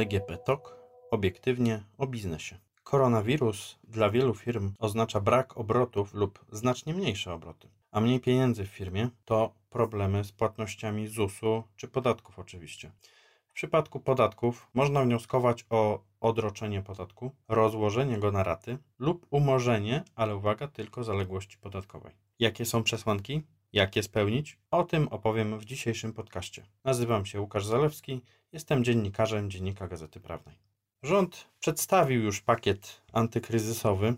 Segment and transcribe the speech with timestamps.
[0.00, 0.76] DGP TOK
[1.10, 2.58] obiektywnie o biznesie.
[2.82, 8.68] Koronawirus dla wielu firm oznacza brak obrotów lub znacznie mniejsze obroty, a mniej pieniędzy w
[8.68, 12.90] firmie to problemy z płatnościami ZUS-u czy podatków oczywiście.
[13.48, 20.36] W przypadku podatków można wnioskować o odroczenie podatku, rozłożenie go na raty lub umorzenie, ale
[20.36, 22.14] uwaga, tylko zaległości podatkowej.
[22.38, 23.42] Jakie są przesłanki?
[23.72, 24.58] Jak je spełnić?
[24.70, 26.66] O tym opowiem w dzisiejszym podcaście.
[26.84, 28.22] Nazywam się Łukasz Zalewski,
[28.52, 30.56] jestem dziennikarzem Dziennika Gazety Prawnej.
[31.02, 34.14] Rząd przedstawił już pakiet antykryzysowy,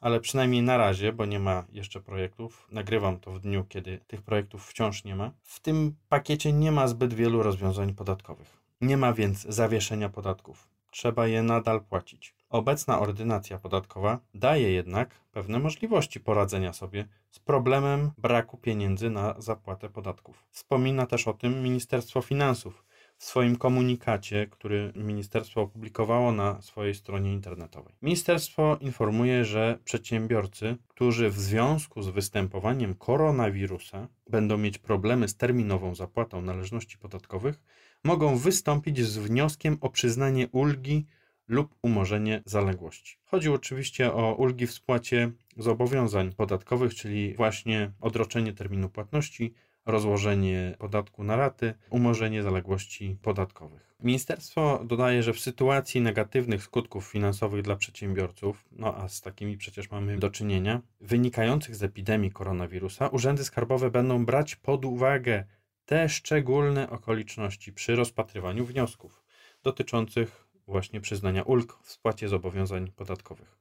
[0.00, 2.68] ale przynajmniej na razie, bo nie ma jeszcze projektów.
[2.72, 5.30] Nagrywam to w dniu, kiedy tych projektów wciąż nie ma.
[5.42, 8.56] W tym pakiecie nie ma zbyt wielu rozwiązań podatkowych.
[8.80, 10.68] Nie ma więc zawieszenia podatków.
[10.90, 12.34] Trzeba je nadal płacić.
[12.50, 19.88] Obecna ordynacja podatkowa daje jednak pewne możliwości poradzenia sobie z problemem braku pieniędzy na zapłatę
[19.88, 20.44] podatków.
[20.50, 22.85] Wspomina też o tym Ministerstwo Finansów
[23.18, 27.94] w swoim komunikacie, który ministerstwo opublikowało na swojej stronie internetowej.
[28.02, 35.94] Ministerstwo informuje, że przedsiębiorcy, którzy w związku z występowaniem koronawirusa będą mieć problemy z terminową
[35.94, 37.62] zapłatą należności podatkowych,
[38.04, 41.06] mogą wystąpić z wnioskiem o przyznanie ulgi
[41.48, 43.18] lub umorzenie zaległości.
[43.24, 49.54] Chodzi oczywiście o ulgi w spłacie zobowiązań podatkowych, czyli właśnie odroczenie terminu płatności,
[49.86, 53.96] rozłożenie podatku na raty, umorzenie zaległości podatkowych.
[54.00, 59.90] Ministerstwo dodaje, że w sytuacji negatywnych skutków finansowych dla przedsiębiorców, no a z takimi przecież
[59.90, 65.44] mamy do czynienia, wynikających z epidemii koronawirusa, urzędy skarbowe będą brać pod uwagę
[65.86, 69.24] te szczególne okoliczności przy rozpatrywaniu wniosków
[69.62, 73.58] dotyczących właśnie przyznania ulg w spłacie zobowiązań podatkowych.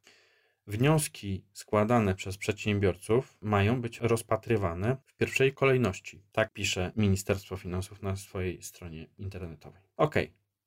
[0.68, 6.24] Wnioski składane przez przedsiębiorców mają być rozpatrywane w pierwszej kolejności.
[6.32, 9.82] Tak pisze Ministerstwo Finansów na swojej stronie internetowej.
[9.98, 10.16] Ok,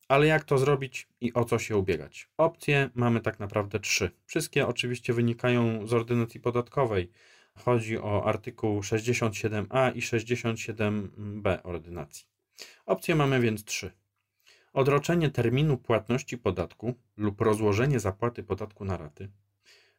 [0.08, 2.28] ale jak to zrobić i o co się ubiegać?
[2.37, 4.10] Opcje mamy tak naprawdę trzy.
[4.26, 7.10] Wszystkie oczywiście wynikają z ordynacji podatkowej.
[7.54, 12.26] Chodzi o artykuł 67a i 67b ordynacji.
[12.87, 13.91] Opcje mamy więc trzy.
[14.72, 19.28] Odroczenie terminu płatności podatku lub rozłożenie zapłaty podatku na raty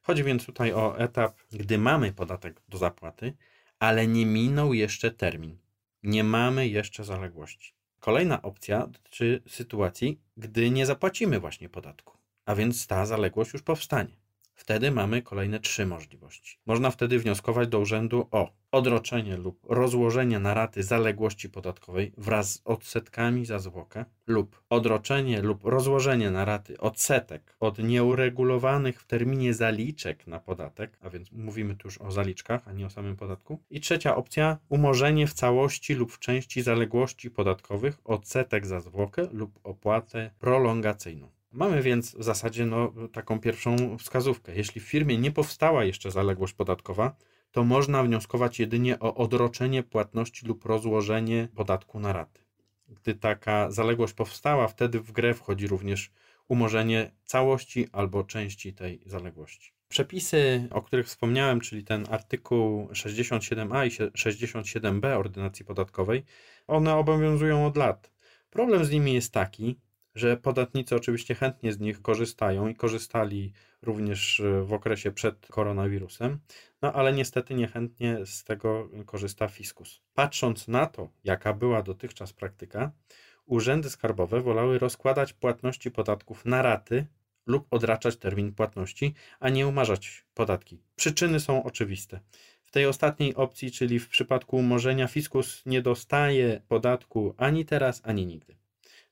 [0.10, 3.34] Chodzi więc tutaj o etap, gdy mamy podatek do zapłaty,
[3.80, 5.58] ale nie minął jeszcze termin.
[6.04, 7.74] Nie mamy jeszcze zaległości.
[8.00, 14.16] Kolejna opcja dotyczy sytuacji, gdy nie zapłacimy właśnie podatku, a więc ta zaległość już powstanie.
[14.60, 16.60] Wtedy mamy kolejne trzy możliwości.
[16.66, 22.62] Można wtedy wnioskować do urzędu o odroczenie lub rozłożenie na raty zaległości podatkowej wraz z
[22.66, 30.28] odsetkami za zwłokę lub odroczenie lub rozłożenie na raty odsetek od nieuregulowanych w terminie zaliczek
[30.28, 33.60] na podatek, a więc mówimy tu już o zaliczkach, a nie o samym podatku.
[33.70, 39.60] I trzecia opcja, umorzenie w całości lub w części zaległości podatkowych odsetek za zwłokę lub
[39.64, 41.39] opłatę prolongacyjną.
[41.52, 44.56] Mamy więc w zasadzie no, taką pierwszą wskazówkę.
[44.56, 47.16] Jeśli w firmie nie powstała jeszcze zaległość podatkowa,
[47.52, 52.42] to można wnioskować jedynie o odroczenie płatności lub rozłożenie podatku na raty.
[52.88, 56.12] Gdy taka zaległość powstała, wtedy w grę wchodzi również
[56.48, 59.74] umorzenie całości albo części tej zaległości.
[59.88, 66.24] Przepisy, o których wspomniałem, czyli ten artykuł 67a i 67b ordynacji podatkowej,
[66.68, 68.12] one obowiązują od lat.
[68.50, 69.80] Problem z nimi jest taki,
[70.20, 76.40] że podatnicy oczywiście chętnie z nich korzystają i korzystali również e, w okresie przed koronawirusem,
[76.82, 80.02] no ale niestety niechętnie z tego korzysta fiskus.
[80.14, 82.92] Patrząc na to, jaka była dotychczas praktyka,
[83.46, 87.06] urzędy skarbowe wolały rozkładać płatności podatków na raty
[87.46, 90.82] lub odraczać termin płatności, a nie umarzać podatki.
[90.96, 92.20] Przyczyny są oczywiste.
[92.66, 98.26] W tej ostatniej opcji, czyli w przypadku umorzenia, fiskus nie dostaje podatku ani teraz, ani
[98.26, 98.59] nigdy.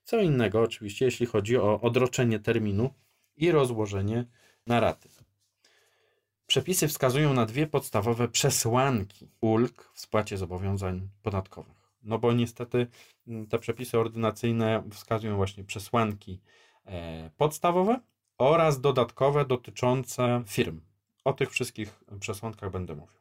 [0.08, 2.94] Co innego oczywiście, jeśli chodzi o odroczenie terminu
[3.36, 4.26] i rozłożenie
[4.68, 5.10] na raty.
[6.46, 11.92] Przepisy wskazują na dwie podstawowe przesłanki ulg w spłacie zobowiązań podatkowych.
[12.04, 12.88] No bo niestety
[13.28, 16.42] mm, te przepisy ordynacyjne wskazują właśnie przesłanki
[16.86, 18.00] e, podstawowe
[18.38, 20.82] oraz dodatkowe dotyczące firm.
[21.24, 23.18] O tych wszystkich przesłankach będę mówił.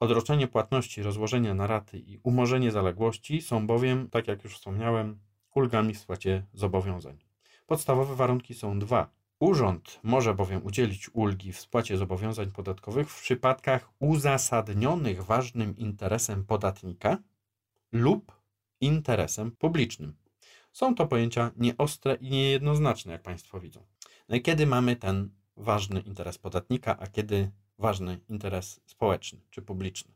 [0.00, 5.94] Odroczenie płatności, rozłożenie na raty i umorzenie zaległości są bowiem, tak jak już wspomniałem, ulgami
[5.94, 7.18] w spłacie zobowiązań.
[7.66, 9.10] Podstawowe warunki są dwa.
[9.40, 17.18] Urząd może bowiem udzielić ulgi w spłacie zobowiązań podatkowych w przypadkach uzasadnionych ważnym interesem podatnika
[17.92, 18.40] lub
[18.80, 20.16] interesem publicznym.
[20.72, 23.86] Są to pojęcia nieostre i niejednoznaczne, jak Państwo widzą.
[24.28, 30.14] No i kiedy mamy ten ważny interes podatnika, a kiedy ważny interes społeczny czy publiczny?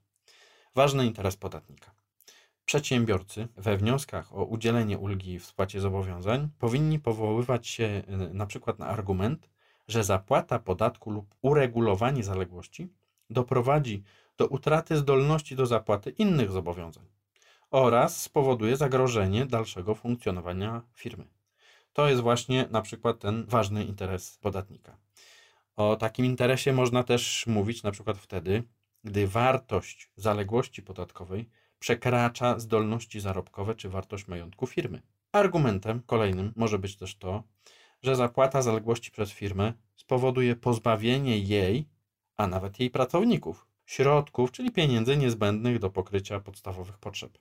[0.74, 1.94] Ważny interes podatnika.
[2.64, 8.78] Przedsiębiorcy we wnioskach o udzielenie ulgi w spłacie zobowiązań powinni powoływać się y, na przykład
[8.78, 9.50] na argument,
[9.88, 12.88] że zapłata podatku lub uregulowanie zaległości
[13.30, 14.02] doprowadzi
[14.36, 17.04] do utraty zdolności do zapłaty innych zobowiązań
[17.70, 21.24] oraz spowoduje zagrożenie dalszego funkcjonowania firmy.
[21.92, 24.96] To jest właśnie na przykład ten ważny interes podatnika.
[25.76, 28.62] O takim interesie można też mówić na przykład wtedy,
[29.04, 31.48] gdy wartość zaległości podatkowej
[31.84, 35.02] przekracza zdolności zarobkowe czy wartość majątku firmy.
[35.32, 37.42] Argumentem kolejnym może być też to,
[38.02, 41.88] że zapłata zaległości przez firmę spowoduje pozbawienie jej,
[42.36, 47.38] a nawet jej pracowników, środków, czyli pieniędzy niezbędnych do pokrycia podstawowych potrzeb.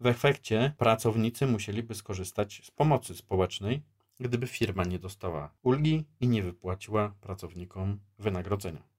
[0.00, 3.82] W efekcie pracownicy musieliby skorzystać z pomocy społecznej,
[4.20, 8.95] gdyby firma nie dostała ulgi i nie wypłaciła pracownikom wynagrodzenia.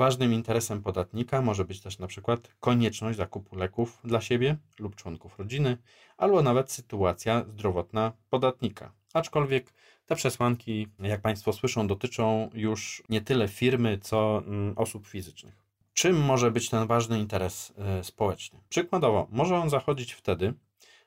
[0.00, 5.38] Ważnym interesem podatnika może być też na przykład konieczność zakupu leków dla siebie lub członków
[5.38, 5.78] rodziny,
[6.16, 8.92] albo nawet sytuacja zdrowotna podatnika.
[9.14, 9.72] Aczkolwiek
[10.06, 15.54] te przesłanki, jak Państwo słyszą, dotyczą już nie tyle firmy, co mm, osób fizycznych.
[15.92, 18.60] Czym może być ten ważny interes e, społeczny?
[18.68, 20.54] Przykładowo, może on zachodzić wtedy,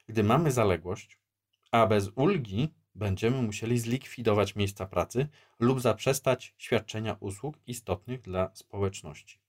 [0.08, 1.18] gdy mamy zaległość,
[1.72, 5.28] a bez ulgi będziemy musieli zlikwidować miejsca pracy
[5.60, 9.40] lub zaprzestać świadczenia usług istotnych dla społeczności.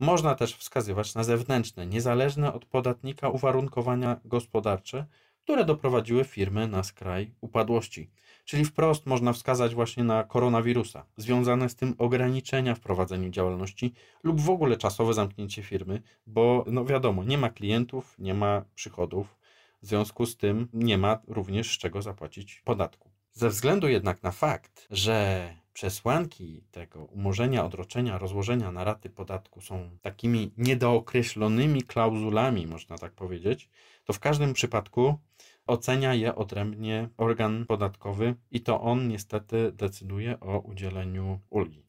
[0.00, 5.06] Można też wskazywać na zewnętrzne, niezależne od podatnika uwarunkowania gospodarcze,
[5.42, 8.10] które doprowadziły firmy na skraj upadłości.
[8.44, 13.92] Czyli wprost można wskazać właśnie na koronawirusa, związane z tym ograniczenia w prowadzeniu działalności
[14.22, 19.38] lub w ogóle czasowe zamknięcie firmy, bo no wiadomo, nie ma klientów, nie ma przychodów,
[19.82, 23.10] w związku z tym nie ma również z czego zapłacić podatku.
[23.32, 29.98] Ze względu jednak na fakt, że przesłanki tego umorzenia, odroczenia, rozłożenia na raty podatku są
[30.02, 33.68] takimi niedookreślonymi klauzulami, można tak powiedzieć,
[34.04, 35.18] to w każdym przypadku
[35.66, 41.84] ocenia je odrębnie organ podatkowy i to on niestety decyduje o udzieleniu ulgi.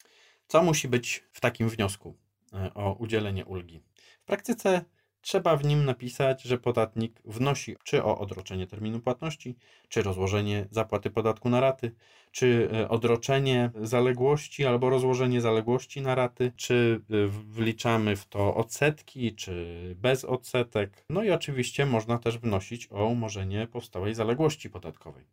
[0.47, 2.17] Co musi być w takim wniosku
[2.53, 3.83] e, o udzielenie ulgi?
[4.21, 4.85] W praktyce
[5.23, 9.55] trzeba w nim napisać, że podatnik wnosi czy o odroczenie terminu płatności,
[9.89, 11.91] czy rozłożenie zapłaty podatku na raty,
[12.31, 19.35] czy e, odroczenie zaległości albo rozłożenie zaległości na raty, czy e, wliczamy w to odsetki,
[19.35, 21.05] czy bez odsetek.
[21.09, 25.25] No i oczywiście można też wnosić o umorzenie powstałej zaległości podatkowej.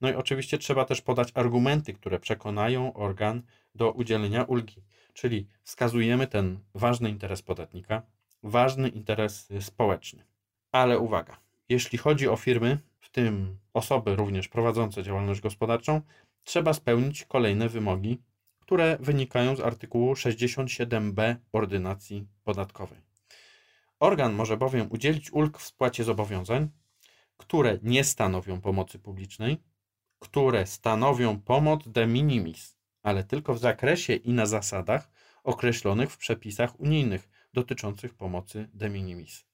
[0.00, 3.42] No i oczywiście trzeba też podać argumenty, które przekonają organ
[3.74, 4.82] do udzielenia ulgi,
[5.14, 8.02] czyli wskazujemy ten ważny interes podatnika,
[8.42, 10.24] ważny interes społeczny.
[10.72, 11.36] Ale uwaga,
[11.68, 16.00] jeśli chodzi o firmy, w tym osoby również prowadzące działalność gospodarczą,
[16.44, 18.22] trzeba spełnić kolejne wymogi,
[18.60, 22.98] które wynikają z artykułu 67b ordynacji podatkowej.
[24.00, 26.68] Organ może bowiem udzielić ulg w spłacie zobowiązań,
[27.36, 29.62] które nie stanowią pomocy publicznej,
[30.18, 35.10] które stanowią pomoc de minimis, ale tylko w zakresie i na zasadach
[35.44, 39.44] określonych w przepisach unijnych dotyczących pomocy de minimis.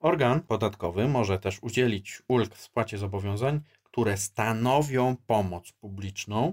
[0.00, 6.52] Organ podatkowy może też udzielić ulg w spłacie zobowiązań, które stanowią pomoc publiczną,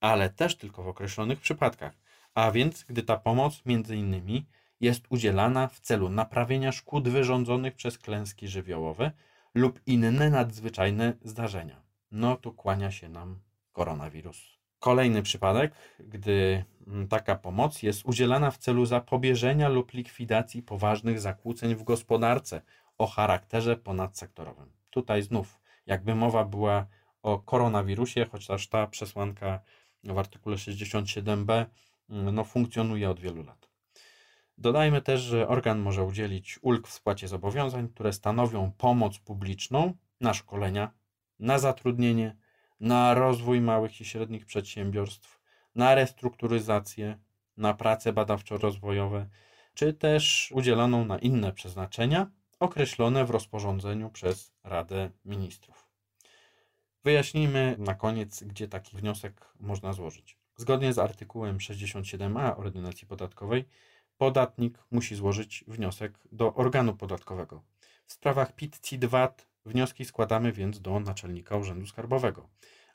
[0.00, 1.94] ale też tylko w określonych przypadkach,
[2.34, 4.46] a więc gdy ta pomoc między innymi
[4.80, 9.12] jest udzielana w celu naprawienia szkód wyrządzonych przez klęski żywiołowe
[9.54, 11.82] lub inne nadzwyczajne zdarzenia.
[12.10, 13.40] No tu kłania się nam
[13.72, 14.63] koronawirus.
[14.84, 21.74] Kolejny przypadek, gdy mm, taka pomoc jest udzielana w celu zapobieżenia lub likwidacji poważnych zakłóceń
[21.74, 22.62] w gospodarce
[22.98, 24.72] o charakterze ponadsektorowym.
[24.90, 26.86] Tutaj znów, jakby mowa była
[27.22, 29.60] o koronawirusie, chociaż ta przesłanka
[30.04, 31.66] w artykule 67b
[32.10, 33.68] mm, no, funkcjonuje od wielu lat.
[34.58, 40.34] Dodajmy też, że organ może udzielić ulg w spłacie zobowiązań, które stanowią pomoc publiczną na
[40.34, 40.90] szkolenia,
[41.38, 42.36] na zatrudnienie,
[42.84, 45.40] na rozwój małych i średnich przedsiębiorstw,
[45.74, 47.18] na restrukturyzację,
[47.56, 49.26] na prace badawczo-rozwojowe,
[49.74, 55.88] czy też udzieloną na inne przeznaczenia określone w rozporządzeniu przez Radę Ministrów.
[57.04, 60.38] Wyjaśnijmy na koniec, gdzie taki wniosek można złożyć.
[60.56, 63.64] Zgodnie z artykułem 67a Ordynacji Podatkowej,
[64.18, 67.62] podatnik musi złożyć wniosek do organu podatkowego.
[68.06, 72.48] W sprawach PIT, CIT, VAT wnioski składamy więc do naczelnika Urzędu Skarbowego.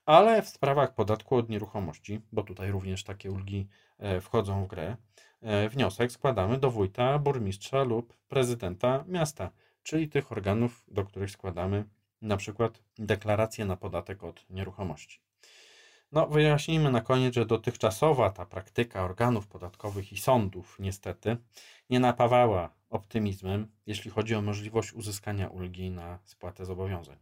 [0.06, 4.98] Ale w sprawach podatku od nieruchomości, bo tutaj również takie ulgi e, wchodzą w grę,
[5.42, 9.52] e, wniosek składamy do wójta, burmistrza lub prezydenta miasta,
[9.84, 11.86] czyli tych organów, do których składamy
[12.22, 15.28] na przykład deklarację na podatek od nieruchomości.
[16.12, 21.38] No, wyjaśnijmy na koniec, że dotychczasowa ta praktyka organów podatkowych i sądów niestety
[21.89, 27.18] nie napawała optymizmem, jeśli chodzi o możliwość uzyskania ulgi na spłatę zobowiązań.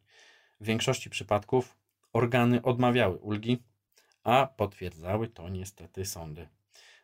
[0.60, 1.78] W większości przypadków
[2.14, 3.64] organy odmawiały ulgi,
[4.24, 6.48] a potwierdzały to niestety sądy.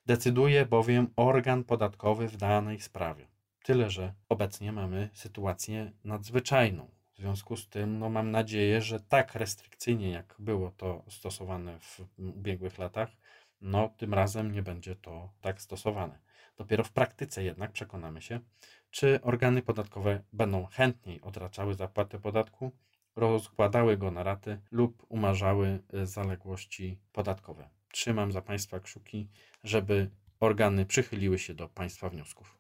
[0.05, 3.27] Decyduje bowiem organ podatkowy w danej sprawie.
[3.63, 6.89] Tyle, że obecnie mamy sytuację nadzwyczajną.
[7.13, 12.01] W związku z tym no, mam nadzieję, że tak restrykcyjnie, jak było to stosowane w
[12.17, 13.09] ubiegłych latach,
[13.61, 16.19] no, tym razem nie będzie to tak stosowane.
[16.57, 18.39] Dopiero w praktyce jednak przekonamy się,
[18.91, 22.71] czy organy podatkowe będą chętniej odraczały zapłatę podatku,
[23.15, 27.69] rozkładały go na raty lub umarzały y, zaległości podatkowe.
[27.91, 29.27] Trzymam za Państwa kciuki,
[29.63, 32.57] żeby organy przychyliły się do Państwa wniosków.